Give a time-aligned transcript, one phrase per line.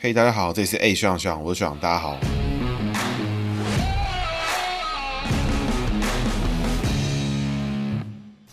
[0.00, 2.16] 嘿，大家好，这里是 A 学长学长，我是学长，大家好。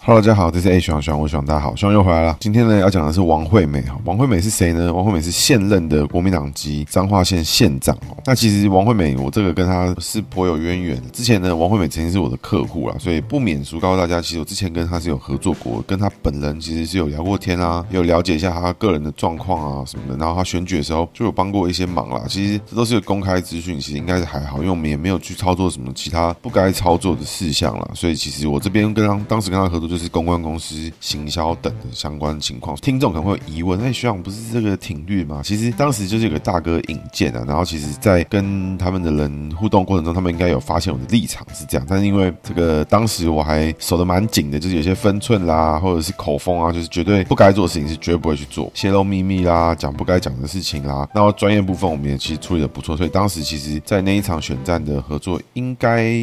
[0.07, 2.38] Hello，大家好，这是 A 学长学长，我学长，大家好，学长又回来了。
[2.39, 3.99] 今天呢，要讲的是王惠美哈。
[4.05, 4.94] 王惠美是谁呢？
[4.94, 8.15] 王惠美是现任的国民党籍彰化县县长哦。
[8.24, 11.02] 那其实王惠美，我这个跟她是颇有渊源。
[11.12, 20.16] 之前呢，王惠美曾经是我的客户啦，所以不免俗告诉大家，其实我之前跟她是有合作过，跟她本人其实是有聊过天啊，有了解一下她个人的状况啊什么的。
[20.17, 22.22] 然后她选举的时候就有帮过一些忙啦。
[22.30, 27.89] 其实这都是公开资讯，其实应该是还好，因为我们也没有去操作什么其他不该操作的事项啦。
[27.95, 30.05] 所以其实我这边跟她当时跟她合作就。
[30.05, 35.41] 是公关公司、行销等的相关情况，听众可能会有疑问：那，学长不是这个挺绿吗？
[35.44, 51.09] 其实当时就是有个大哥引荐啊，然后其实在跟他们的人互动过程中，他们应该有发现我的立场是这样，但是因为这个当时我还守得蛮紧的，就是有些分寸啦，或者是口风啊，就是绝对不该做的事情是绝对不会去做，泄露秘密啦，讲不该讲的事情啦。
[51.16, 56.14] 那专业部分我们也其实处理得不错，所以当时其实，在那一场选战的合作应该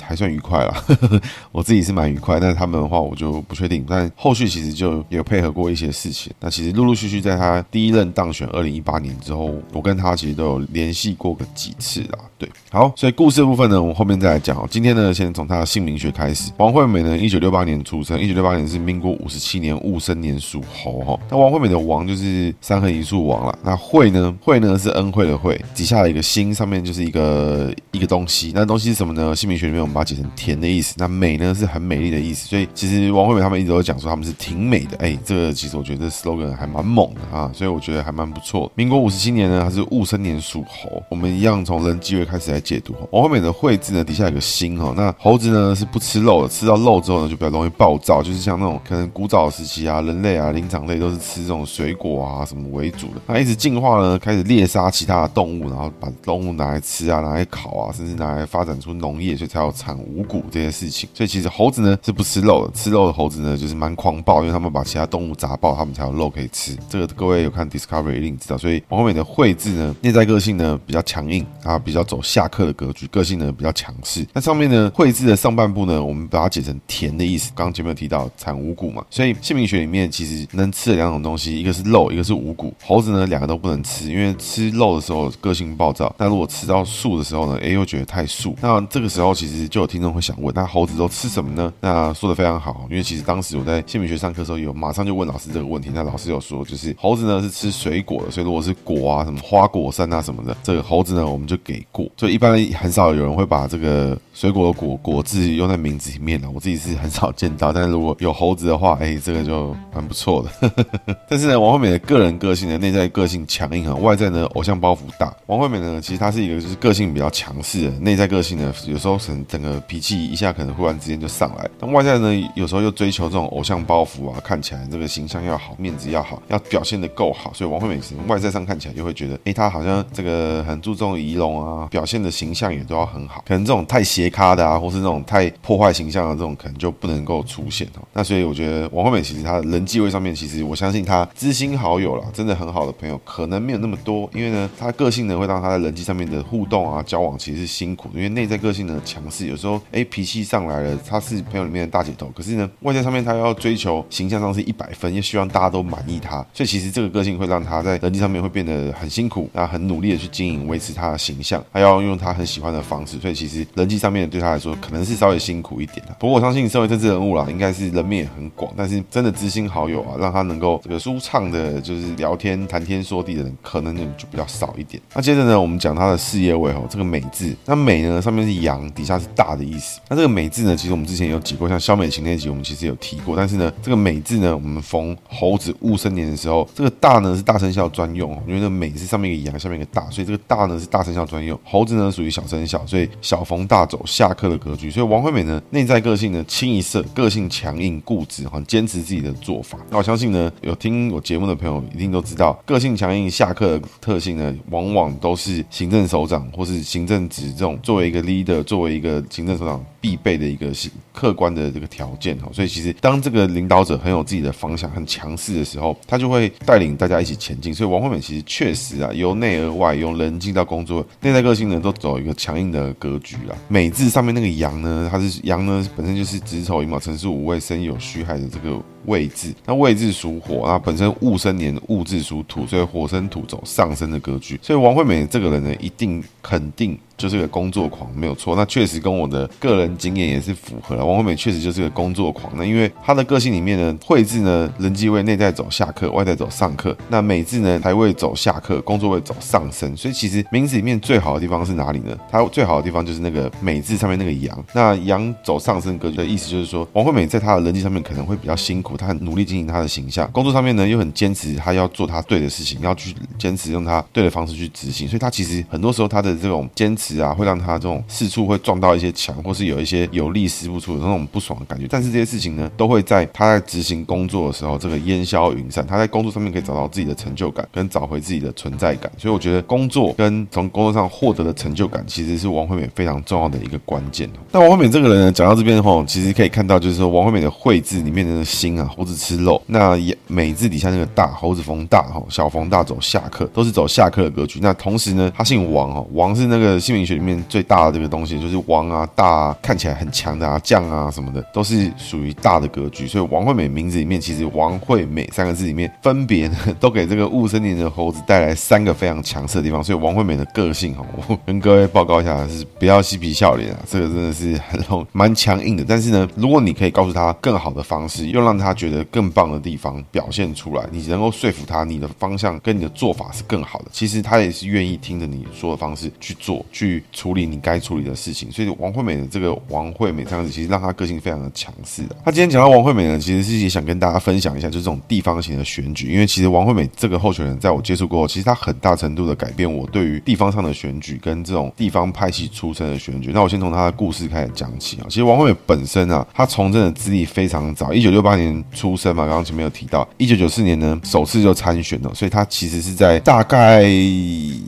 [0.00, 0.84] 还算愉快啦。
[1.50, 3.21] 我自己是蛮愉快，但是他们的话我就。
[3.22, 6.32] 就不确定，但后续其实就有配合过一些事情。
[6.40, 12.18] 那其实陆陆续续在他第一任当选二零一八年之后，我跟他其实都有联系过个几次啦。
[12.36, 14.66] 对，好，所以故事的部分呢，我们后面再来讲哦。
[14.68, 16.50] 今天呢，先从他的姓名学开始。
[16.56, 21.16] 王惠美呢，一九六八年出生，一九六八年是民国五十七年戊申年属猴哈。
[21.30, 23.56] 那王惠美的王就是三横一竖王了。
[23.62, 28.50] 那惠呢，惠呢是恩惠的惠，底下的一个心，上面就是一个一个东西。
[28.52, 29.36] 那东西是什么呢？
[29.36, 30.96] 姓名学里面我们把它解成甜的意思。
[30.98, 32.48] 那美呢是很美丽的意思。
[32.48, 33.11] 所以其实。
[33.12, 38.70] 王惠美他们一直都讲说他们是挺美的，哎，这个其实我觉得 slogan 还蛮猛的啊，所以我觉得还蛮不错。
[38.74, 42.94] 民国五十七年呢，它是戊申年属猴，我们一样从人机位开始来解读。
[43.10, 53.20] 王惠美的惠字呢，底下有个心哈，那猴子呢是不吃肉的，吃到肉之后呢就比较容易暴躁，就是像那种可能古早时期啊，人类啊灵长类都是吃这种水果啊什么为主的。
[53.26, 61.08] 那一直进化呢，开始猎杀其他的动物，然后把动物拿来吃啊，拿来烤啊，甚至拿来发展出农业，所以才有产五谷这些事情。
[61.12, 63.01] 所以其实猴子呢是不吃肉的，吃肉。
[63.06, 66.76] 的猴子呢，就是蛮狂暴，因为他们把其他动物砸爆，他们才有肉可以吃。
[66.88, 68.58] 这个各位有看 Discovery 一定知道。
[68.58, 74.26] 所以王美的惠字呢，内在个性呢比较强硬啊，比较走下克的格局，个性呢比较强势。
[74.32, 77.50] 那上面呢，惠字的上半部呢，我们把它解成田的意思。
[77.54, 82.72] 刚前面有提到产五谷嘛，所以姓名学里面其实能吃的两种东西，一个是肉，一个是五谷。
[82.84, 86.14] 猴子呢，两个都不能吃，因为吃肉的时候个性暴躁。
[86.18, 88.56] 那如果吃到素的时候呢，哎，又觉得太素。
[88.60, 91.72] 那这个时候其实就有听众会想问，那猴子都吃什么呢？
[91.80, 93.02] 那说的非常好，因为。
[93.12, 95.90] 其实当时我在姓名学上课的时候，有马上就问老师这个问题。
[95.92, 102.08] 那老师有说，就是猴子呢是吃水果的，所以如果是果啊，什么花果山啊什么的，这个猴子呢我们就给过。
[102.16, 106.48] 所以一般很少有人会把这个水果的果果字用在名字里面了。
[106.48, 110.72] 我自己是很少见到，但是如果有猴子的话，哎，这个就蛮不错的。
[111.28, 115.34] 但是呢，王惠美的个人个性呢，内在个性强硬啊，外在呢偶像包袱大。
[115.46, 122.92] 王惠美呢，其实她是一个就是个性比较强势的，内在个性呢有时候整整个脾气一下可能忽然之间就上来，但外在呢有时候又。
[123.02, 133.42] 追求这种偶像包袱啊，看起来这个形象要好，面子要好，要表现的够好，所以王惠美从外在上看起来就会觉得，哎，她好像这个很注重仪容啊，表现的形象也都要很好。
[133.44, 138.06] 可能这种太斜咖的啊，或是那种太破坏形象的这种，可能就不能够出现哦。
[138.12, 152.61] 那所以我觉得王惠美其实她人际位上面，其实我相信她知心好友啦，真的很好的朋友可能没有那么多，因为呢，她个性呢会让她在人际上面的互动啊、交往其实是辛苦的，因为内在个性呢强势，有时候哎脾气上来了，她是朋友里面的大姐头，可是呢。
[152.80, 166.16] 外在上面，他要追求形象上是一百分，又希望大家都满意他，所以其实这个个性会让他在人际上面会变得很辛苦，啊，很努力的去经营维持他的形象，还要用他很喜欢的方式，所以其实人际上面对他来说可能是稍微辛苦一点的。
[166.18, 175.02] 不过我相信社会政治人物啦，应该是人面也很广，但是真的知心好友啊，让他能够这个舒畅的，就是聊天谈天说地的人，可能就比较少一点。
[175.14, 180.00] 那接着呢，我们讲他的事业位哦，这个美字，那美呢上面是阳，底下是大的意思。
[180.08, 183.16] 那这个美字呢，其实我们之前有讲过，像萧美琴那集，我们其实有提。
[183.24, 191.58] 过，但是呢，这个美字呢，我们逢猴子戊申年的时候，这个大呢是大生肖专用，因为那美是上面一个阳，下面一个大，所以这个大呢是大生肖专用。
[191.64, 194.90] 猴子呢属于小生肖，所以小逢大走下克的格局。
[194.90, 199.78] 所以王惠美呢内在个性呢清一色，个性强硬固执，很坚持自己的做法。
[199.88, 209.84] 那我相信呢，有听我节目的朋友一定都知道，个性强硬下克的特性呢，往往都是行政首长或是行政职这种作为一个 leader，作为一个行政首长。
[210.02, 210.70] 必备的一个
[211.14, 212.50] 客观的这个条件哈。
[212.52, 217.72] 所以其实当这个领导者很有自己的方向、很强势的时候，他就会带领大家一起前进。
[217.72, 223.56] 所以王惠美其实确实啊，由内而外，由人进到工作，内在个性呢都走一个强硬的格局了。
[223.68, 228.78] 美字上面那个羊呢，它是羊呢本身就是子丑寅卯辰巳午未申酉戌亥的这个。
[229.06, 234.56] 位置，那未字属火啊，本身戊申年戊字属土，所以火生土走上升的格局。
[234.62, 236.96] 所以王惠美这个人呢，一定肯定。
[237.22, 238.56] 就是个工作狂，没有错。
[238.56, 241.06] 那确实跟我的个人经验也是符合了。
[241.06, 242.52] 王惠美确实就是个工作狂。
[242.56, 246.96] 那因为她的个性里面呢，惠字呢，人际位内在走下克，外在走上克。
[247.08, 249.96] 那美字呢，财位走下克，工作位走上升。
[249.96, 252.18] 所以其实名字里面最好的地方是哪里呢？
[252.28, 254.64] 它最好的地方就是那个美字上面那个羊。
[254.74, 260.28] 那羊走上升格局的意思就是说，王惠美在她的人际上面可能会比较辛苦，她很努力经营她的形象。
[260.32, 265.06] 工作上面呢，又很坚持，她要做她对的事情，要去坚持用她对的方式去执行。
[265.06, 268.02] 所以她其实很多时候她的这种坚持啊，会让他这种。
[268.08, 271.86] 四处会撞到一些墙，或是有一些有力使不出的那种不爽的感觉。
[271.88, 275.86] 但是这些事情呢，都会在他在执行工作的时候，这个烟消云散。
[275.86, 279.10] 他在工作上面可以找到自己的成就感，跟找回自己的存在感。
[279.16, 284.28] 所以我觉得工作跟从工作上获得的成就感，其实是王惠美非常重要的一个关键。
[284.50, 289.60] 那王惠美这个人呢，讲到这边的话，其实可以看到，就是说王惠美的惠字里面的心啊，猴子吃肉。
[289.66, 294.58] 那美字底下那个大，猴子逢大哈，小逢大走下课，都是走下课的格局。
[294.62, 297.82] 那同时呢，他姓王哈，王是那个姓名学里面最大。
[297.82, 303.08] 的这个东西就是王啊，大啊，看起来很强的啊，将啊什么的，都是属于大的格局。
[303.08, 309.82] 所以王惠美名字里面，其实王惠美三个字里面，分别呢都给这个戊申年的猴子带来三个非常强势的地方。
[309.82, 315.84] 所以王惠美的个性哈，我跟各位报告一下，是不要嬉皮笑脸啊，这个真的是很蛮强硬的。
[315.88, 327.82] 但是呢，如果你可以告诉他更好的方式，又让他觉得更棒的地方表现出来，你能够说服他，你的方向跟你的做法是更好的，其实他也是愿意听着你说的方式去做，去去处理你该。
[327.82, 332.14] 处理的事情，所以王惠美的这个王惠美这样子，其实让她个性非常的强势的。
[332.24, 336.12] 她今天讲到王惠美呢，其实是也想跟大家分享一下，就是这种地方型的选举。
[336.12, 343.32] 因为其实王惠美这个候选人，在我接触过后，其实她很大程度的改变我对于地方上的选举跟这种地方派系出身的选举。
[343.34, 345.06] 那我先从她的故事开始讲起啊。
[345.08, 353.82] 其实王惠美本身啊，她从政的资历非常早，一九六八年出生嘛，刚刚前面有提到，一九九四年呢首次就参选了，所以她其实是在大概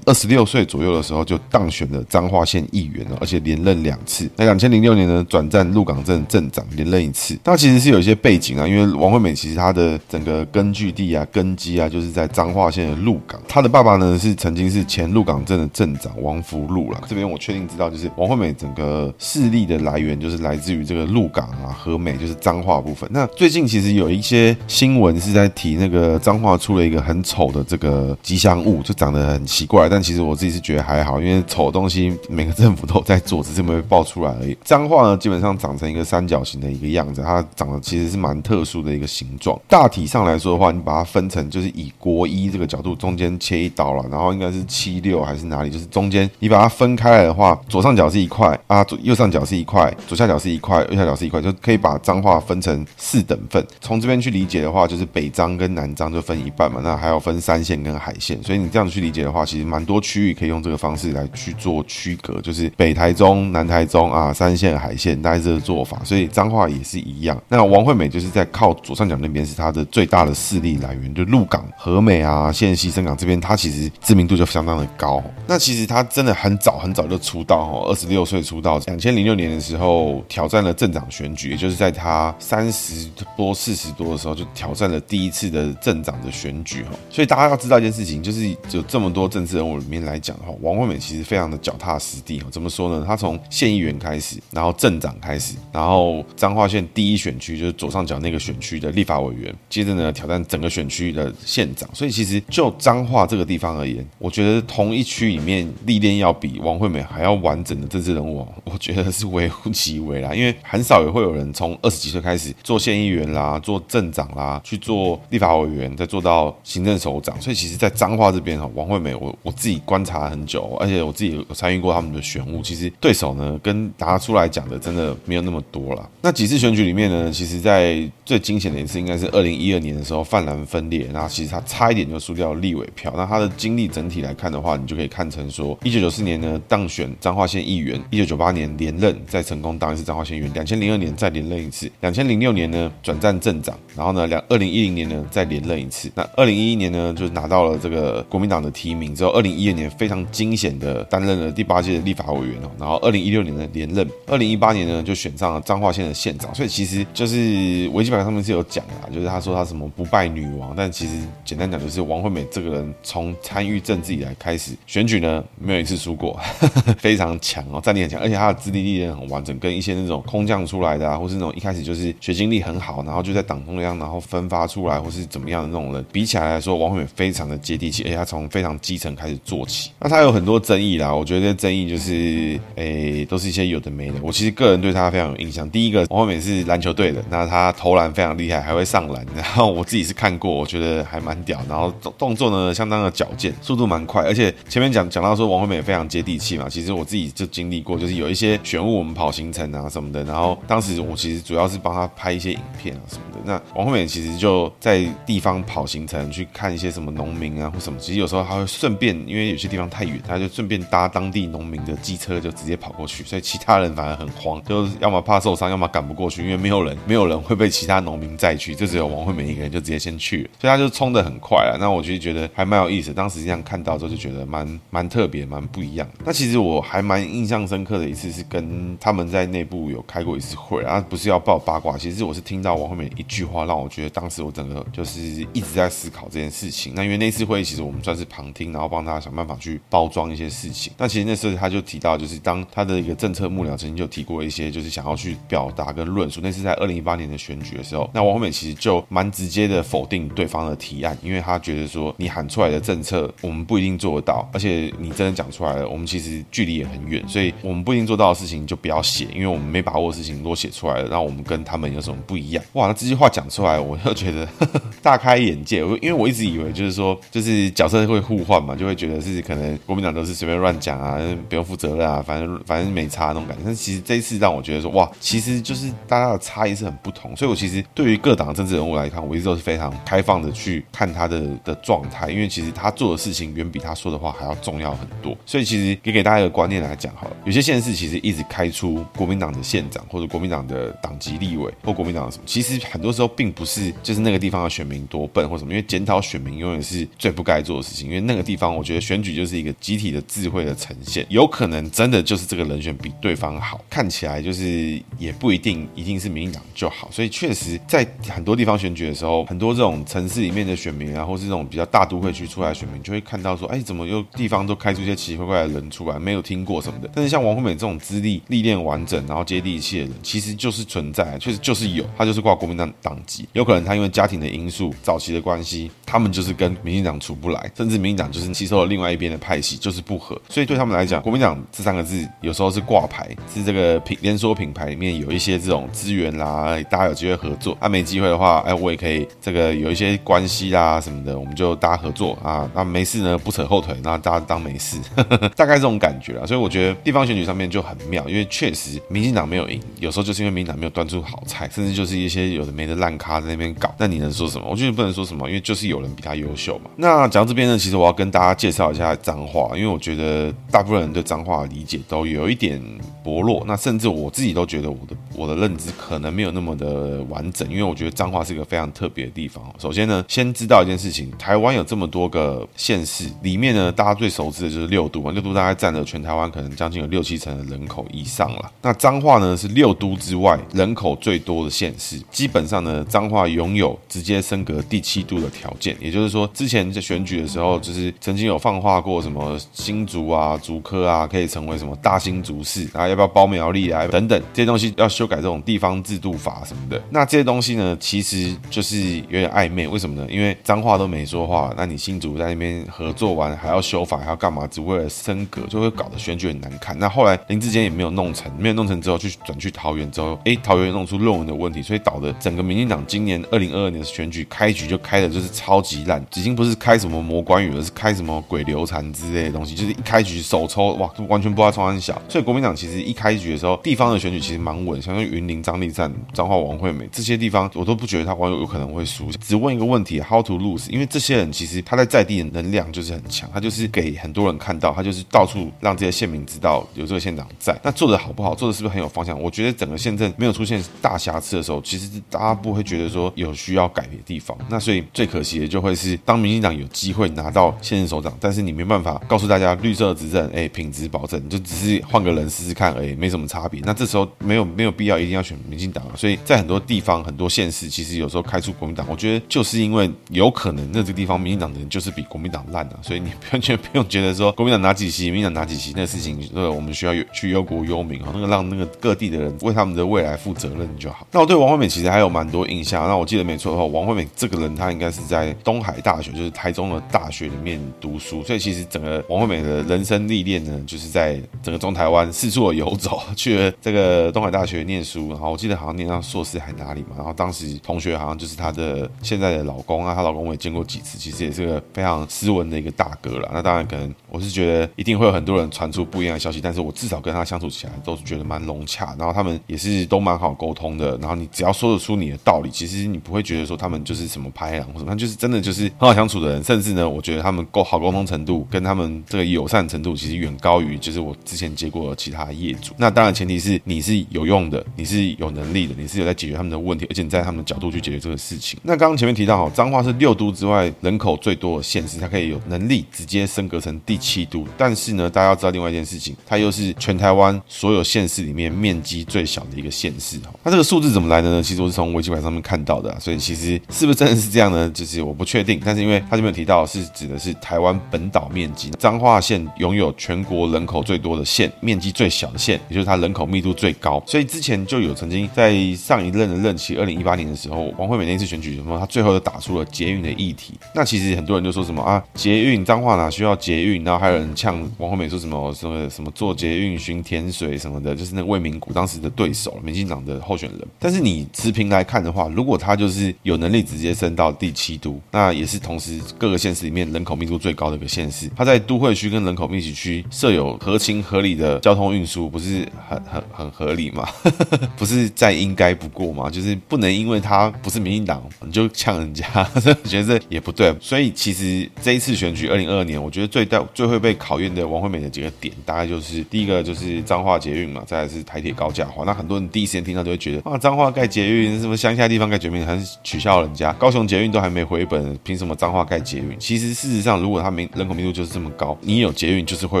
[0.06, 3.02] 二十六岁左右的时候就当选的彰化县议员。
[3.20, 4.28] 而且连任两次。
[4.36, 7.38] 那两千零六年呢，转战鹿港镇镇长，连任一次。
[7.44, 13.40] 那其实是有一些背景啊，因为王惠美其实她的整个根据地啊、根基啊，就是在彰化县的鹿港。
[13.46, 17.00] 她的爸爸呢，是曾经是前鹿港镇的镇长王福禄啦。
[17.06, 23.08] 这边我确定知道，就是王惠美整个势力的来源，就是来自于这个鹿港啊、和美，就是彰化部分。
[23.12, 29.88] 那最近其实有一些新闻是在提那个彰化出了一个很丑的这个吉祥物，就长得很奇怪。
[29.88, 32.82] 但其实我自己是觉得还好，因为丑的东西其实每个政府。
[32.92, 34.56] 都在做，只是没有爆出来而已。
[34.64, 39.58] 彰化呢，基本上长成一个三角形的一个样子，它长得其实是蛮特殊的一个形状。
[39.68, 53.64] 大体上来说的话，你把它分成就是以国一这个角度中间切一刀了，然后应该是七六还是哪里，就是中间你把它分开来的话，左上角是一块啊，左右上角是一块，左下角是一块，右下角是一块，就可以把彰化分成四等份。
[53.80, 58.42] 从这边去理解的话，就是北彰跟南彰就分一半嘛，那还要分山线跟海线。
[58.42, 62.62] 所以你这样去理解的话，其实蛮多区域可以用这个方式来去做区隔，就是。
[62.76, 67.40] 北台中、南台中啊，三线、海线，大概这个做法，所以彰化也是一样。
[67.48, 75.22] 那王惠美就是在靠左上角那边是她的最大的势力来源，就鹿港、和美啊、线西、伸港这边，她其实知名度就相当的高。
[75.46, 86.90] 那其实她真的很早很早就出道哦，二十六岁出道，两千零六年的时候挑战了镇长选举，也就是在她三十多、四十多的时候就挑战了第一次的镇长的选举哈。
[87.10, 92.46] 所以大家要知道一件事情，就是有这么多政治人物里面来讲的话，王惠美其实非常的脚踏实地哈。
[92.50, 93.04] 怎么说呢？
[93.06, 101.88] 他从县议员开始，然后镇长开始，然后彰化县第一选区就是左上角那个选区的立法委员，接着呢挑战整个选区的县长。
[101.94, 110.34] 所以其实就彰化这个地方而言，我觉得同一区里面历练要比王惠美还要完整的政治人物， 我觉得是微乎其微啦。
[110.34, 117.40] 因为很少也会有人从二十几岁开始做县议员啦，做镇长啦，去做立法委员，再做到行政首长。
[117.40, 122.92] 所以其实，在彰化这边哈，王惠美我我自己观察很久，而且我自己参与过他们的选务，其实。
[123.00, 126.10] 对手呢，跟拿出来讲的真的没有那么多了。
[126.20, 133.12] 那几次选举里面呢，其实，在最惊险的一次，应该是二零一二年的时候，泛蓝分裂，然后其实他差一点就输掉立委票。
[133.16, 146.10] 那他的经历整体来看的话，你就可以看成说，一九九四年呢当选彰化县议员，一九九八年连任，再成功当一次彰化县议员，两千零二年再连任一次，两千零六年呢转战镇长，然后呢两二零一零年呢再连任一次。
[146.14, 156.54] 那二零一一年呢，就拿到了这个国民党的提名之后，二零一二年非常惊险的担任了第八届的立法委员哦，然后二零一六年的连任，二零一八年呢就选上了彰化县的县长。
[156.54, 161.12] 所以其实就是维基百科上面是有讲的，就是他说他什么不败女王，但其实
[161.44, 166.38] 简单讲就是王惠美这个人从参与政治以来开始选举呢，没有一次输过，
[166.98, 179.90] 非常强哦，战力很强，而且他的资历历练很完整，跟一些那种空降出来的啊，或是那种一开始就是学经历很好，然后就在党中央然后分发出来或是怎么样的那种人，比起来来说，王惠美非常的接地气，而且他从非常基层开始做起。
[179.98, 184.14] 那他有很多争议啦，我觉得这争议就是诶、都是一些有的没的。
[184.22, 203.38] 我其实个人对他非常有印象，第一个王惠美是篮球队的，那他投篮非常厉害，还会上篮， 然后我自己是看过，我觉得还蛮屌，然后动动作呢相当的矫健，速度蛮快，而且前面讲讲到说王惠美非常接地气嘛，其实我自己就经历过，就是有一些选务我们跑行程啊什么的，然后当时我其实主要是帮他拍一些影片啊什么的。
[203.44, 221.78] 那王惠美其实就在地方跑行程，去看一些什么农民啊或什么，其实有时候还会顺便，因为有些地方太远，他就顺便搭当当地农民的机车就直接跑过去，所以其他人反而很慌，就是要么怕受伤，要么赶不过去，因为没有人，没有人会被其他农民载去，就只有王惠美一个人就直接先去了，所以他就冲得很快啊。
[221.78, 226.08] 那我其实觉得还蛮有意思，当时这样看到之后就觉得蛮蛮特别，蛮不一样。
[226.24, 235.20] 那其实我还蛮印象深刻的一次是跟他们在内部有开过一次会啊，不是要报八卦，其实我是听到王惠美一句话让我觉得当时我整个就是
[235.52, 236.92] 一直在思考这件事情。
[236.96, 240.92] 那因为那次会议其实我们算是旁听，然后帮他想办法去包装一些事情。
[240.98, 246.40] 那其实那时候他就提到，就是当他的一个政策幕僚曾经就提过一些，就是想要去表达跟论述。
[246.42, 262.64] 那是在二零一八年的选举的时候，那王惠美其实就蛮直接的否定对方的提案，因为他觉得说你喊出来的政策我们不一定做得到，而且你真的讲出来了，我们其实距离也很远，所以我们不一定做到的事情就不要写，因为我们没把握的事情如果写出来了，那我们跟他们有什么不一样？
[262.72, 265.84] 哇，那这句话讲出来，我就觉得呵 呵大开眼界。
[265.84, 271.18] 我因为我一直以为就是说，就是角色会互换嘛，就会觉得是可能国民党都是随便乱讲啊，
[271.48, 273.62] 不用负责任啊，反正反正没差那种感觉。
[273.64, 277.36] 但其实这一次让我觉得说，哇，其实就是大家的差异是很不同。
[277.36, 285.36] 所以我其实对于各党的政治人物来看，我一直都是非常开放的去看他的的状态，因为其实他做的事情远比他说的话还要重要很多。
[285.44, 317.10] 所以其实给给大家一个观念来讲好了，有些县市其实一直开出国民党的县长或者国民党的党籍立委或国民党的什么，其实很多时候并不是就是那个地方的选民多笨或什么，因为检讨选民永远是最不该做的事情，因为那个地方我觉得选举就是一个集体的智慧的呈现，有可能真的就是这个人选比对方好，看起来就是也不一定一定是民进党就好，所以确实在很多地方选举的时候，很多这种城市里面的选民啊，或是这种比较大都会区出来的选民，就会看到说，哎，怎么又地方都开出一些奇奇怪怪的人出来，没有听过什么的。
[317.14, 330.40] 但是像王惠美这种资历历练完整，然后接地气的人，其实就是存在，确实就是有，他就是挂国民党党籍，有可能他因为家庭的因素、早期的关系，他们就是跟民进党处不来，甚至民进党就是吸收了另外一边的派系，就是不合。
[330.48, 337.76] 所以对他他们来讲，国民党这三个字有时候是挂牌，是这个品连锁品牌里面有一些这种资源啦，大家有机会合作。
[337.78, 342.68] 啊、没机会的话，哎，我也可以这个有一些关系啦什么的，我们就大家合作啊。
[342.74, 344.98] 那没事呢，不扯后腿，那大家当没事，
[345.54, 346.44] 大概这种感觉啦。
[346.44, 353.94] 所以我觉得地方选举上面就很妙，因为确实民进党没有赢，有时候就是因为民进党没有端出好菜，甚至就是一些有的没的烂咖在那边搞。
[353.98, 354.66] 那你能说什么？
[354.68, 356.90] 我觉得不能说什么，因为就是有人比他优秀嘛。
[356.96, 362.82] 那讲到这边呢，其实我要跟大家介绍一下脏话，因为我觉得大部分人对脏话的理解都有一点
[363.22, 369.62] 薄弱，那甚至我自己都觉得我的我的认知可能没有那么的完整，因为我觉得脏话是一个非常特别的地方。
[369.78, 378.72] 首先呢， 先知道一件事情，台湾有这么多个县市，里面呢，大家最熟知的就是六都嘛，六都大概占了全台湾可能将近有六七成的人口以上了。
[378.80, 397.02] 那彰化呢，是六都之外人口最多的县市，基本上呢，彰化拥有直接升格第七都的条件，也就是说，之前在选举的时候，就是曾经有放话过什么新竹啊、竹科啊，可以成为什么大新竹市啊，要不要包苗栗啊等等这些东西，要修改这种地方制度法什么的。
[397.10, 399.88] 那这些东西呢，其实就是有点暧昧。
[399.88, 400.26] 为什么呢？
[400.30, 404.66] 因为脏话都没说话，那你新竹在那边合作完还要修法，还要干嘛？
[404.68, 406.96] 只为了升格，就会搞得选举很难看。
[406.98, 422.20] 那后来林志坚也没有弄成，没有弄成之后，去转去桃园之后，哎，桃园弄出论文的问题，所以导致整个民进党今年二零二二年的选举开局就开的就是超级烂，已经不是开什么魔关羽，而是开什么鬼流产之类的东西，就是一开局手抽哇，完全不知道冲三小。
[422.28, 429.30] 所以国民党其实一开局的时候，地方的选举其实蛮稳，像云林张立战、彰化王惠美这些地方，我都不觉得他网友有可能会输。
[429.40, 430.90] 只问一个问题：How to lose？
[430.90, 437.74] 因为这些人其实他在在地的能量就是很强，他就是给很多人看到，他就是到处让这些县民知道有这个县长在。
[437.82, 438.54] 那做的好不好？
[438.54, 439.40] 做的是不是很有方向？
[439.40, 444.54] 我觉得整个县政没有出现大瑕疵的时候，其实大家不会觉得说有需要改的地方。
[444.68, 453.80] 那所以最可惜的就会是当民进党有机会拿到现任首长，但是你没办法告诉大家绿色执政证，哎，品质保证，就只是换个人试试看，哎，没什么差别。
[453.84, 456.12] 那这时候没有没有必要一定要选民进党啊。
[456.16, 462.98] 所以在很多地方、很多县市，其实有时候开出国民党，我觉得就是因为有可能那这个地方民进党的人就是比国民党烂啊。
[463.02, 471.26] 所以你完全不用觉得说国民党拿几席，民进党拿几席，那个事情，呃，我们需要去忧国忧民啊，那个让那个各地的人为他们的未来负责任就好。
[471.30, 473.06] 那我对王惠美其实还有蛮多印象。
[473.06, 493.48] 那我记得没错的话，王惠美这个人他应该是在东海大学，就是台中的大学里面读书，所以其实整个王惠美的人生历练呢，就是在整个中台湾四处的游走，去了这个东海大学念书，然后我记得好像念到硕士还哪里嘛，然后当时同学好像就是她的现在的老公啊，她老公我也见过几次，其实也是个非常斯文的一个大哥啦。
[493.52, 512.92] 那当然可能我是觉得一定会有很多人传出不一样的消息，但是我至少跟他相处起来都是觉得蛮融洽，然后他们也是都蛮好沟通的，然后你只要说得出你的道理，其实你不会觉得说他们就是什么拍档或什么，就是真的就是很好相处的人，甚至呢，我觉得他们够好沟通程度跟他们这个友善程度，其实远高于就是我之前接过其他业主。
[512.96, 518.78] 那当然前提是你是有用的，你是有能力的，你是有在解决他们的问题，而且你在他们的角度去解决这个事情。
[518.82, 524.66] 那刚刚前面提到哈，彰化是六都之外人口最多的县市，它可以有能力直接升格成第七都。
[524.76, 530.50] 但是呢，大家要知道另外一件事情，它又是全台湾所有县市里面面积最小的一个县市哈。
[530.62, 531.62] 那这个数字怎么来的呢？
[531.62, 534.90] 其实我是从维基百科上面看到的，所以其实是不是真的是这样呢？
[534.90, 535.80] 就是我不确定。
[535.84, 544.22] 但是因为他这边提到是指的是台湾本岛面积，彰化县拥有有全国人口最多的县，面积最小的县，也就是它人口密度最高。
[544.26, 550.74] 所以之前就有曾经在上一任的任期，二零一八年的时候，王惠美那次选举什么，他最后又打出了捷运的议题。
[550.94, 554.04] 那其实很多人就说什么啊，捷运彰化哪需要捷运？
[554.04, 560.80] 然后还有人呛王惠美说什么什么什么做捷运巡天水什么的，就是那魏明谷当时的对手，民进党的候选人。
[560.98, 568.50] 但是你持平来看的话，如果他就是有能力直接升到第七都，那也是同时各个县市里面人口密度最高的一个县市。
[568.56, 574.28] 他在都会区跟人口密集区设有合情合理的交通运输，不是很很很合理吗？
[574.96, 576.50] 不是再应该不过吗？
[576.50, 580.94] 就是不能因为他不是民进党，你就呛人家，我觉得这也不对。
[581.00, 589.24] 所以其实这一次选举，二零二二年，我觉得最大最会被考验的王惠美的几个点，大概就是第一个就是彰化捷运嘛，再来是台铁高架化。
[589.24, 593.92] 那很多人第一时间听到都会觉得啊，彰化盖捷运，什么乡下地方盖捷运，还是取笑人家。
[593.94, 596.56] 高雄捷运都还没回本，凭什么彰化盖捷运？
[596.58, 600.00] 其实事实上，如果他民人口密度就是这么高，你有捷运就是是会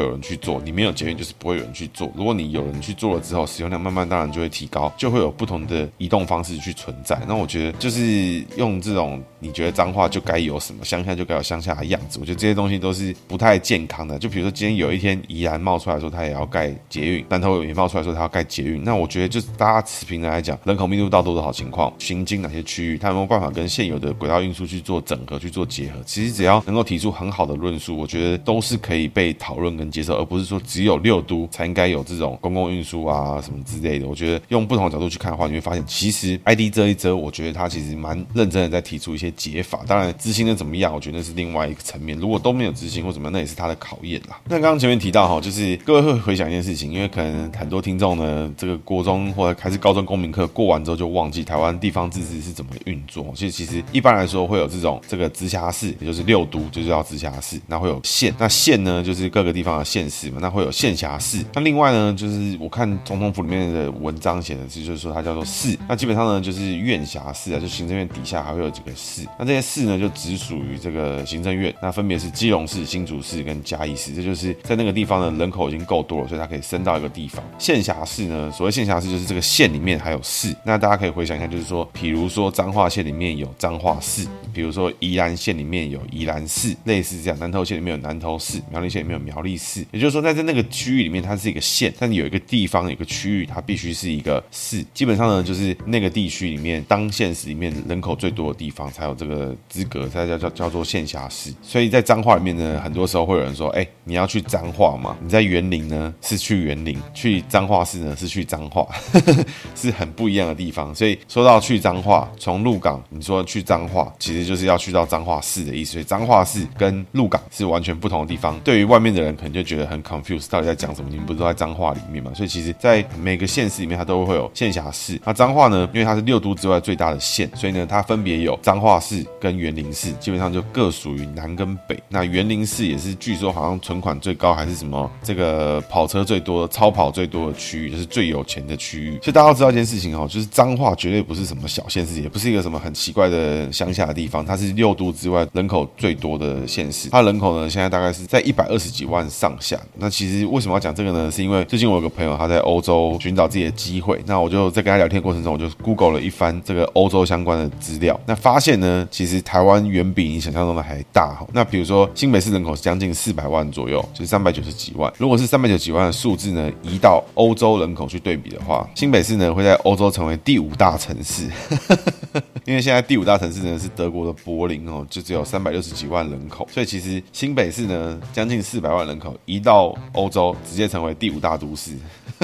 [0.00, 2.10] 有人去做，你没有捷运就是不会有人去做。
[2.16, 7.20] 如果你有人去做了之后，使用量慢慢当然就会提高，就会有不同的移动方式去存在。
[7.26, 12.18] 那我觉得就是用这种你觉得脏话就该有什么，乡下就该有乡下的样子。
[12.20, 14.18] 我觉得这些东西都是不太健康的。
[14.18, 25.98] 就比如说今天有一天宜兰冒出来说他也要盖捷运，南投也冒出来说他要盖捷运，那我觉得就是大家持平的来讲，人口密度到多少情况，行经哪些区域，他有没有办法跟现有的轨道运输去做整合、去做结合？
[26.06, 34.06] 其实只要能够提出很好的论述，我觉得都是可以被讨论跟接受，而不是说只有六都才应该有这种公共运输啊什么之类的。
[34.06, 39.80] 我觉得用不同的角度去看的话，你会发现其实 ID 遮一遮，我觉得他其实蛮认真的在提出一些解法。
[39.86, 42.18] 当然执行的怎么样，我觉得那是另外一个层面。
[42.18, 44.40] 如果都没有执行或怎么样，那也是他的考验啦。
[44.44, 53.32] 那刚刚前面提到哈，就是各位会回想一件事情，因为可能很多听众呢，这个国中或者还是高中公民课过完之后就忘记台湾地方自治是怎么运作。
[53.34, 57.60] 其实其实一般来说会有这种这个直辖市，也就是六都，就是叫直辖市。
[57.66, 60.38] 那会有县，那县呢就是各个地地方的县市嘛。
[60.40, 61.38] 那会有县辖市。
[61.54, 65.78] 那另外呢，就是我看总统府里面的文章写的是，就是说它叫做市。
[65.88, 69.24] 那基本上呢就是院辖市啊，就行政院底下还会有几个市。
[69.38, 71.72] 那这些市呢就只属于这个行政院。
[71.80, 74.12] 那分别是基隆市、新竹市跟嘉义市。
[74.14, 77.42] 这就是在那个地方呢人口已经够多了，所以它可以升到一个地方。
[77.58, 80.54] 县辖市呢，所谓县辖市就是这个县里面还有市。
[80.64, 87.38] 那大家可以回想一下，就是说，比如说彰化县里面有彰化市，比如说宜兰县里面有宜兰市，类似这样。
[87.38, 89.84] 南投县里面有南投市，苗栗县里面有苗栗市。
[89.90, 94.84] 也就是说，在在那个区域里面，它是一个县，但有一个地方、有个区域，它必须是一个市。
[94.94, 101.52] 基本上呢，就是那个地区里面，当县市里面人口最多的地方，才有这个资格，才叫叫叫做县辖市。
[101.62, 105.16] 所以在彰化里面呢，很多时候会有人说：“哎，你要去彰化吗？
[105.22, 108.86] 你在园林呢，是去园林；去彰化市呢，是去彰化，
[109.74, 115.92] 是很不一样的地方。”所以说到去彰化，从鹿港你说去彰化，其实就是要去到彰化市的意思。
[115.92, 118.58] 所以彰化市跟鹿港是完全不同的地方。
[118.60, 121.08] 对于外面的人，可能就觉得很 confused，到底在讲什么？
[121.10, 122.30] 你们不是都在脏话里面吗？
[122.34, 125.20] 所以其实，在每个县市里面，它都会有县辖市。
[125.24, 132.00] 那脏话呢，因为它是六都之外最大的县，所以呢，它分别有脏话市跟园林市，基本上就各属于南跟北。
[132.08, 139.12] 那园林市也是据说好像存款最高，还是什么这个跑车最多、超跑最多的区域，就是最有钱的区域。
[139.22, 147.08] 所以大家要知道一件事情哦，就是脏话绝对不是什么小县市，也不是一个什么很奇怪的乡下的地方，它是六都之外人口最多的县市。
[147.10, 149.21] 它人口呢，现在大概是在一百二十几万。
[149.28, 149.78] 上下。
[149.96, 151.30] 那其实为什么要讲这个呢？
[151.30, 161.38] 是因为最近我有个朋友他在欧洲寻找自己的机会，那我就在跟他聊天过程中，我就 Google 了一番这个欧洲相关的资料，那发现呢，其实台湾远比你想象中的还大。
[161.52, 165.12] 那比如说新北市人口是将近四百万左右，就是三百九十几万。
[165.18, 171.48] 如果是三百九十几万的数字呢，移到欧洲人口去对比的话，新北市呢会在欧洲成为第五大城市。
[172.64, 181.96] 因为现在第五大城市呢是德国的柏林哦，就只有三百六十几万人口，所以其实新北市呢将近四百万人口移到欧洲，直接成为第五大都市。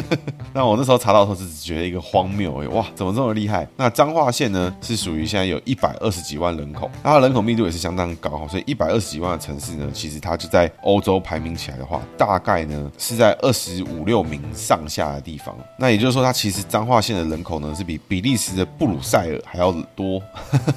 [0.55, 3.67] 那我那时候查到的时候，是觉得一个荒谬哎，哇，怎么这么厉害？
[3.77, 15.55] 那彰化县呢是属于现在有一百二十几万人口，那它人口密度也是相当高，所以一百二十几万的城市呢，其实它就在欧洲排名起来的话，大概呢是在二十五六名上下的地方。
[15.79, 20.21] 那也就是说，它其实彰化县的人口呢是比比利时的布鲁塞尔还要多，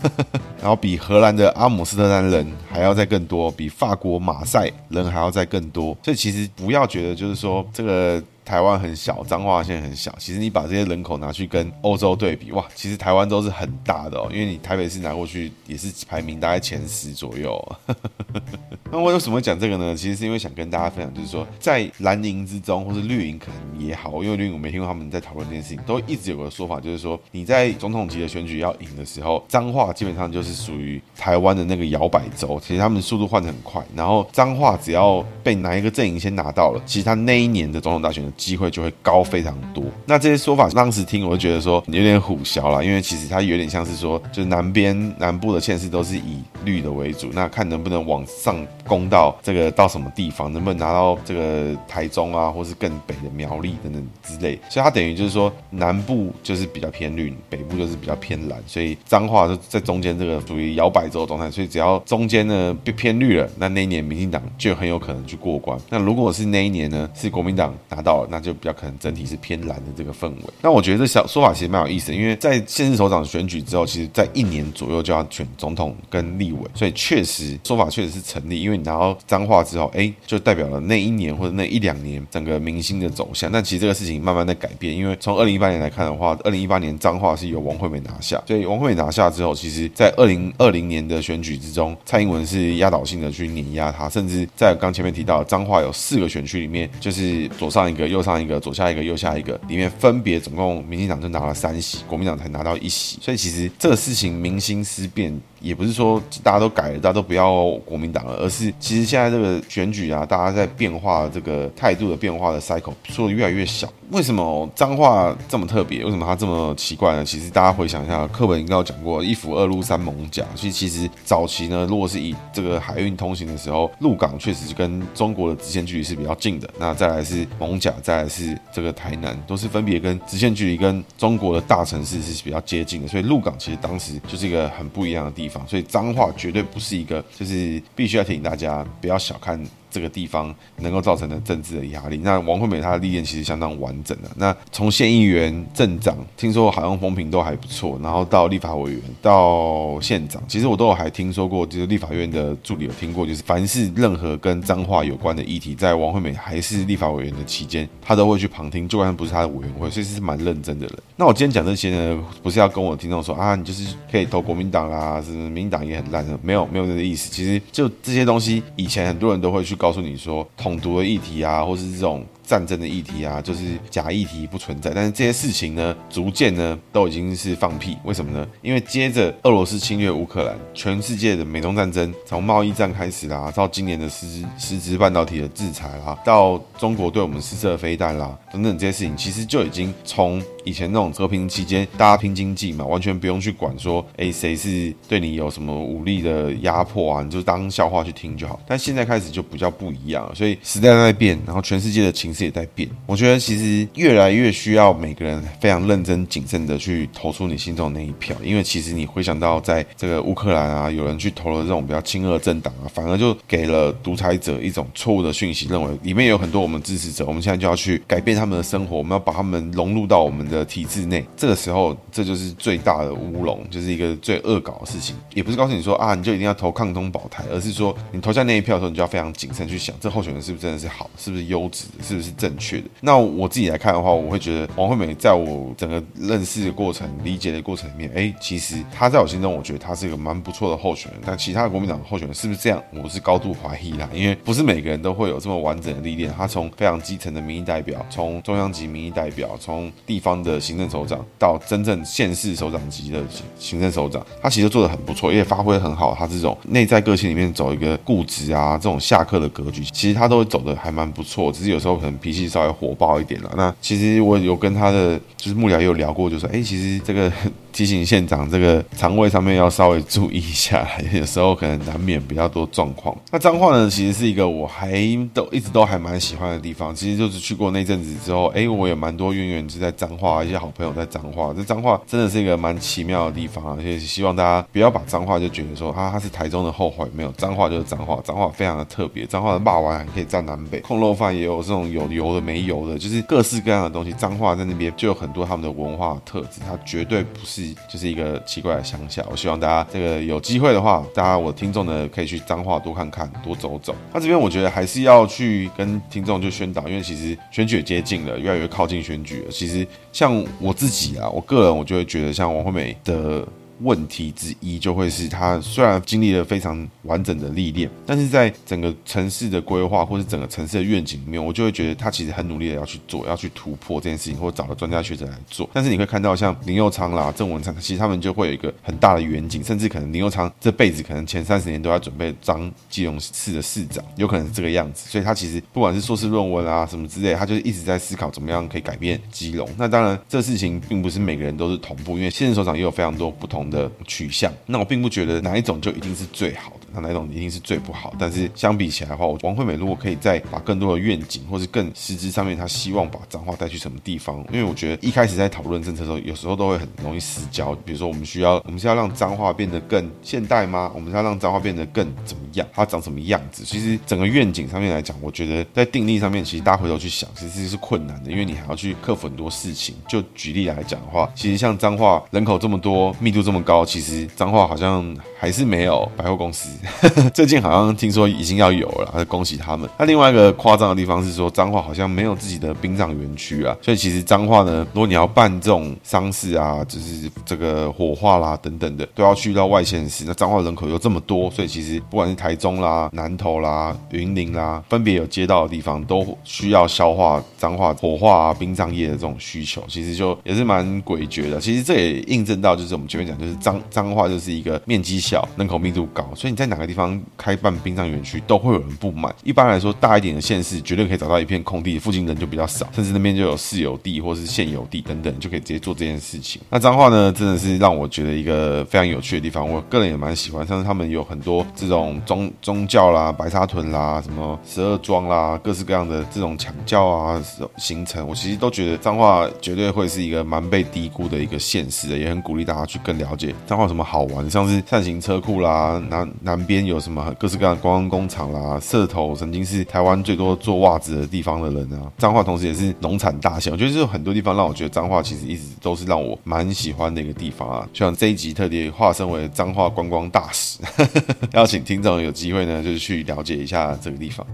[0.62, 5.96] 然后比荷兰的阿姆斯特丹人还要再更多，比法国马赛人还要再更多。
[6.04, 8.22] 所以其实不要觉得就是说这个。
[8.52, 10.14] 台湾很小，彰化县很小。
[10.20, 14.28] 其实你把这些人口拿去跟欧洲对比，哇，其实台湾都是很大的哦。
[14.30, 17.78] 因为你台北市拿过去也是排名大概前十左右。
[18.92, 19.96] 那我为什么讲这个呢？
[19.96, 32.60] 其实是因为想跟大家分享，就是说在蓝营之中，或是绿营可能也好，因为绿营我没听过他们在讨论这件事情，都一直有个说法，就是说你在总统级的选举要赢的时候，彰化基本上就是属于台湾的那个摇摆州。
[32.60, 39.84] 其实他们速度换得很快，然后彰化只要被哪一个阵营先拿到了，其实他那一年的总统大选机会就会高非常多。
[40.08, 54.60] 那这些说法当时听我就觉得说有点虎小了，因为其实它有点像是说，就是南边南部的县市都是以绿的为主，那看能不能往上攻到这个到什么地方，能不能拿到这个台中啊，或是更北的苗栗等等之类。
[54.70, 61.52] 所以它等于就是说南部就是比较偏绿，北部就是比较偏蓝，所以彰化就在中间这个属于摇摆州状态。
[61.52, 65.78] 所以只要中间呢变偏绿了，那那一年民进党就很有可能去过关。
[65.90, 70.44] 那如果是那一年呢是国民党拿到了，那就比较可能整体是偏蓝的这个氛围。
[70.62, 78.62] 那我觉得这小说法其实蛮有意思的，因为在现任首长选举之后，其实在一年左右就要选总统跟立委，所以确实说法确实是成立。
[78.62, 83.52] 因为你拿到彰化之后，哎，就代表了那一年或者那一两年整个明星的走向。
[83.52, 103.18] 但其实这个事情慢慢在改变，因为从二零一八年来看的话，二零一八年彰化是由王惠美拿下，所以王惠美拿下之后，其实在二零二零年的选举之中，蔡英文是压倒性的去碾压他，甚至在刚前面提到彰化有四个选区里面，就是左上一个，右上一个，左下一个，右下一个，里面分别总共民进党就拿了三席，国民党才拿到一席。
[103.22, 105.36] 所以其实这个事情民心思变。
[105.62, 113.88] 也不是说大家都改了，大家都不要国民党了，而是其实现在这个选举啊，大家在变化这个态度的变化的 cycle 说的越来越小。
[114.10, 116.04] 为什么脏话这么特别？
[116.04, 117.24] 为什么它这么奇怪呢？
[117.24, 120.44] 其实大家回想一下，课本应该有讲过，一府二鹿三艋甲。
[120.54, 126.70] 所以其实早期呢，如果是以这个海运通行的时候，鹿港确实是跟中国的直线距离是比较近的。
[126.78, 133.08] 那再来是艋甲，再来是这个台南，都是分别跟直线距离跟中国的大城市是比较接近的。
[133.08, 135.51] 所以鹿港其实当时就是一个很不一样的地方。
[135.68, 139.60] 所以脏话绝对不是一个，就是必须要提醒大家不要小看。
[139.92, 144.30] 这个地方能够造成的政治的压力，那王惠美她的历练其实相当完整的。
[144.38, 160.98] 那从县议员、镇长，听说好像风评都还不错，然后到立法委员、到县长，其实我都有还听说过，就是立法院的助理有听过，就是凡是任何跟脏话有关的议题，在王惠美还是立法委员的期间，他都会去旁听，就算不是他的委员会，所以是蛮认真的人。
[161.18, 167.30] 那我今天讲这些呢，不是要跟我听众说啊，你就是可以投国民党啦，是民党也很烂的，没有没有这个意思。
[167.30, 169.76] 其实就这些东西，以前很多人都会去。
[169.82, 172.24] 告诉你说，统独的议题啊，或是这种。
[172.44, 177.96] 战争的议题啊，就是假议题不存在，但是这些事情呢，逐渐呢都已经是放屁。
[178.04, 178.46] 为什么呢？
[178.62, 198.60] 因为接着俄罗斯侵略乌克兰，全世界的美中战争从贸易战开始啦，到今年的实实质半导体的制裁啦，到中国对我们试射飞弹啦等等这些事情，其实就已经从以前那种和平期间大家拼经济嘛，完全不用去管说，哎，谁是对你有什么武力的压迫啊，你就当笑话去听就好。
[198.68, 202.42] 但现在开始就比较不一样了，所以时代在变，然后全世界的情势。
[202.42, 221.26] 也在变，我觉得其实越来越需要每个人非常认真谨慎的去投出你心中的那一票，因为其实你回想到在这个乌克兰啊，有人去投了这种比较亲俄政党啊，反而就给了独裁者一种错误的讯息，认为里面有很多我们支持者，我们现在就要去改变他们的生活，我们要把他们融入到我们的体制内。
[221.36, 225.16] 这个时候，这就是最大的乌龙，就是一个最恶搞的事情。
[225.34, 232.30] 也不是告诉你说啊，你就一定要投抗通保台，而是说你投下那一票的时候，你就要非常谨慎去想，这候选人是不是真的是好，是不是优质，是不是。
[232.42, 232.86] 正确的。
[233.02, 241.22] 那我自己来看的话，我会觉得王惠美在我整个认识的过程、理解的过程里面，哎，其实她在我心中，我觉得她是一个蛮不错的候选人。
[241.24, 246.34] 但其他的国民党候选人是不是这样，我是高度怀疑啦，因为不是每个人都会有这么完整的历练。
[246.36, 253.22] 他从非常基层的民意代表，从中央级民意代表，从地方的行政首长到真正县市首长级的
[253.58, 256.16] 行政首长，他其实做的很不错，也发挥很好。
[256.18, 261.52] 他这种内在个性里面走一个固执啊，这种下课的格局，其实他都会走的还蛮不错。
[261.52, 263.52] 只是有时候可能脾气稍微火爆一点了。
[263.56, 267.32] 那其实我有跟他的就是幕僚也有聊过，就说，哎，其实这个。
[267.72, 273.16] 提醒县长这个肠胃上面要稍微注意一下， 有时候可能难免比较多状况。
[273.32, 274.92] 那彰化呢，其实是一个我还
[275.34, 276.94] 都一直都还蛮喜欢的地方。
[276.94, 281.54] 其实就是去过那阵子之后，哎，我有蛮多渊源是在彰化，一些好朋友在彰化。
[281.56, 289.26] 这彰化真的是一个蛮奇妙的地方，而且希望大家不要把彰化就觉得说啊，它是台中的后花园，没有，彰化就是彰化，彰化非常的特别。
[289.26, 294.12] 彰化的肉圆还可以占南北，控肉饭也有这种有油的没油的，就是各式各样的东西。
[294.14, 297.61] 彰化在那边就有很多他们的文化特质，它绝对不是。
[297.88, 303.96] 就是一个奇怪的乡下，我希望大家这个有机会的话，大家我听众的可以去彰化多看看，多走走。
[304.14, 309.52] 那这边我觉得还是要去跟听众就宣导，因为其实选举也接近了，越来越靠近选举了。
[309.52, 313.48] 其实像我自己啊，我个人我就会觉得，像王惠美的。
[313.82, 325.70] 问题之一就会是，他虽然经历了非常完整的历练，但是在整个城市的规划或是整个城市的愿景里面，我就会觉得他其实很努力的要去做，要去突破这件事情，或者找了专家学者来做。
[325.74, 335.10] 但是你会看到像林佑昌啦、郑文灿，其实他们就会有一个很大的远景，甚至可能林佑昌这辈子可能前三十年都要准备当基隆市的市长，有可能是这个样子。
[335.10, 339.68] 所以他其实不管是硕士论文啊什么之类，他就是一直在思考怎么样可以改变基隆。
[339.78, 348.14] 那当然，这事情并不是每个人都是同步，因为现任首长也有非常多不同的取向，那我并不觉得哪一种就一定是最好那哪种一定是最不好？
[348.20, 354.46] 但是相比起来的话，王惠美如果可以再把更多的愿景，或是更实质上面，他希望把彰化带去什么地方？
[354.52, 357.74] 因为我觉得一开始在讨论政策的时候，有时候都会很容易失焦。
[357.86, 360.92] 比如说，我们需要，我们是要让彰化变得更现代吗？
[360.94, 362.68] 我们是要让彰化变得更怎么样？
[362.74, 363.64] 它长什么样子？
[363.64, 369.96] 其实整个愿景上面来讲，我觉得在定力上面，其实大家回头去想，其实是困难的，因为你还要去克服很多事情。
[370.08, 376.70] 就举例来讲的话，其实像彰化人口这么多，密度这么高，其实彰化好像还是没有百货公司。
[377.34, 379.90] 最近好像听说已经要有了，恭喜他们。
[379.98, 390.26] 那另外一个夸张的地方是说，彰化好像没有自己的殡葬园区啊，所以其实彰化呢，如果你要办这种丧事啊，就是这个火化啦等等的，都要去到外县市。
[390.28, 401.60] 那彰化人口又这么多，所以其实不管是台中啦、南投啦、云林啦，分别有街道的地方，都需要消化彰化火化啊、殡葬业的这种需求，其实就也是蛮诡谲的。
[401.60, 407.02] 其实这也印证到，就是我们前面讲，就是彰彰化就是一个面积小小、人口密度高，所以你在哪个地方。
[407.38, 409.34] 开办殡葬园区都会有人不满。
[409.44, 416.62] 一般来说，大一点的县市绝对可以找到一片空地，附近人就比较少，甚至那边就有私有地或是现有地等等，就可以直接做这件事情。
[416.70, 419.68] 那彰化呢，真的是让我觉得一个非常有趣的地方。
[419.68, 427.44] 我个人也蛮喜欢，像是他们有很多这种宗宗教啦、白沙屯啦、什么十二庄啦，各式各样的这种抢教啊
[427.78, 437.02] 行程，我其实都觉得彰化绝对会是一个蛮被低估的一个县市的，也很鼓励大家去更了解彰化有什么好玩，像是善行车库啦，南南边有。
[437.02, 447.90] 什么各式各样的观光工厂啦，社头曾经是台湾最多做袜子的地方的人啊，彰化同时也是农产大县，我觉得是很多地方让我觉得彰化其实一直都是让我蛮喜欢的一个地方啊。
[447.92, 450.78] 像这一集特别化身为彰化观光大使，
[451.54, 454.46] 邀请听众有机会呢，就是去了解一下这个地方。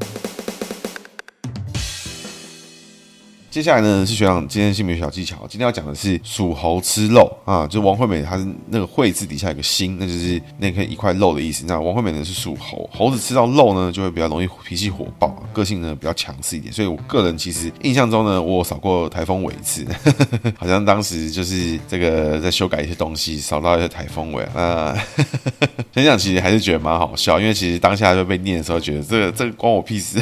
[3.49, 11.65] 接下来呢是学长今天姓名小技巧，今天要讲的是属猴吃肉啊，就王惠美她那个惠字底下有个心，那就是那颗一块肉的意思。
[11.65, 16.71] 那王惠美呢是属猴，猴子吃到肉呢就会比较容易脾气火爆，个性呢比较强势一点。
[16.73, 19.87] 所以我个人其实印象中呢，我扫过台风尾一次，
[20.57, 24.93] 好像当时就是这个在修改一些东西，扫到一些台风尾啊。
[25.95, 30.21] 想想其实还是觉得蛮好笑，因为其实当下就被念的时候，觉得这个这个关我屁事，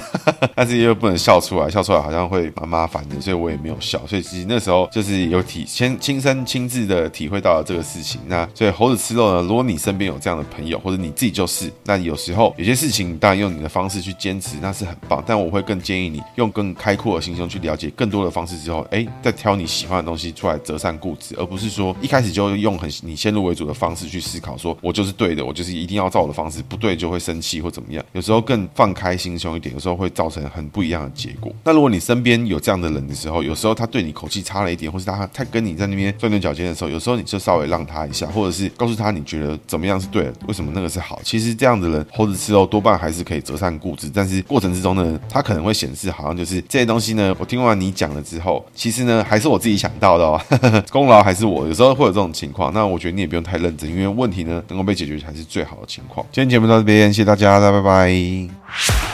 [0.56, 3.16] 但是又不能笑出来，笑出来好像会蛮麻烦的。
[3.26, 8.22] 所以我也没有笑，所以其实那时候就是有体先亲身亲自的体会到了这个事情。
[8.28, 15.24] 那所以猴子吃肉呢，如果你身边有这样的朋友，或者你自己就是，那有时候有些事情当然用你的方式去坚持，那是很棒。
[15.26, 28.06] 但我会更建议你用更开阔的心胸去了解更多的方式之后，哎，再挑你喜欢的东西出来折善固执，而不是说一开始就用很你先入为主的方式去思考，说我就是对的，我就是一定要照我的方式，不对就会生气或怎么样。
[28.14, 31.52] 有时候更放开心胸一点，有时候会造成很不一样的结果。
[31.64, 41.20] 那如果你身边有这样的，人的时候，有时候他对你口气差了一点，或是他他跟你在那边钻牛角尖的时候，有时候你就稍微让他一下，或者是告诉他你觉得怎么样是对的，为什么那个是好。
[41.24, 50.42] 其实这样的人猴子吃肉多半还是可以择善固执，但是过程之中呢，他可能会显示好像就是这些东西呢，我听完你讲了之后，其实呢还是我自己想到的哦，
[50.92, 51.68] 功劳还是我。
[51.68, 56.26] 有时候会有这种情况，那我觉得你也不用太认真，因为问题呢能够被解决才是最好的情况。
[56.32, 59.05] 今天节目到这边，谢谢大家，大家拜拜。